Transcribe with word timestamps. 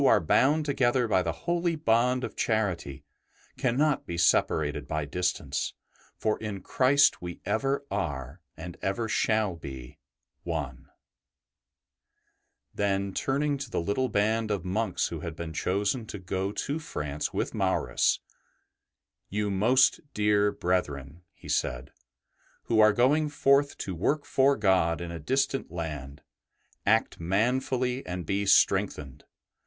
BENEDICT 0.01 0.15
are 0.15 0.25
bound 0.25 0.65
together 0.65 1.07
by 1.07 1.21
the 1.21 1.31
holy 1.45 1.75
bond 1.75 2.23
of 2.23 2.35
charity 2.35 3.03
cannot 3.59 4.07
be 4.07 4.17
separated 4.17 4.87
by 4.87 5.05
distance, 5.05 5.73
for 6.17 6.39
in 6.39 6.59
Christ 6.63 7.21
we 7.21 7.39
ever 7.45 7.85
are, 7.91 8.41
and 8.57 8.77
ever 8.81 9.07
shall 9.07 9.55
be, 9.55 9.99
one/' 10.43 10.85
Then 12.73 13.13
turning 13.13 13.59
to 13.59 13.69
the 13.69 13.79
little 13.79 14.09
band 14.09 14.49
of 14.49 14.65
monks 14.65 15.09
who 15.09 15.19
had 15.19 15.35
been 15.35 15.53
chosen 15.53 16.07
to 16.07 16.17
go 16.17 16.51
to 16.51 16.79
France 16.79 17.31
with 17.31 17.53
Maurus," 17.53 18.21
You, 19.29 19.51
most 19.51 19.99
dear 20.15 20.51
brethren/' 20.51 21.21
he 21.31 21.47
said,'' 21.47 21.91
who 22.63 22.79
are 22.79 22.91
going 22.91 23.29
forth 23.29 23.77
to 23.77 23.93
work 23.93 24.25
for 24.25 24.57
God 24.57 24.99
in 24.99 25.11
a 25.11 25.19
distant 25.19 25.69
land, 25.69 26.23
act 26.87 27.19
manfully 27.19 28.03
and 28.07 28.25
be 28.25 28.47
strengthened. 28.47 29.25